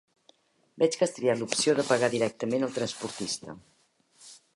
[0.83, 3.55] Veig que has triat l'opció de pagar directament al transportista.